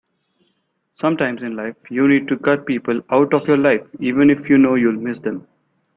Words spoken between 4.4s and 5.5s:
you know you'll miss them.